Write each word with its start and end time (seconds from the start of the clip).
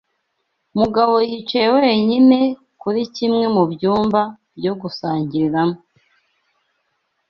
Mugabo 0.77 1.15
yicaye 1.29 1.67
wenyine 1.79 2.39
kuri 2.81 3.01
kimwe 3.15 3.45
mu 3.55 3.63
byumba 3.71 4.21
byo 4.57 4.73
gusangiriramo. 4.81 5.77